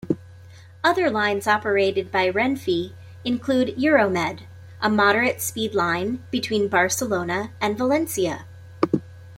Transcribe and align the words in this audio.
Other 0.83 1.11
lines 1.11 1.45
operated 1.45 2.11
by 2.11 2.27
Renfe 2.31 2.93
include 3.23 3.77
Euromed, 3.77 4.39
a 4.81 4.89
moderate-speed 4.89 5.75
line 5.75 6.23
between 6.31 6.69
Barcelona 6.69 7.51
and 7.61 7.77
Valencia. 7.77 8.47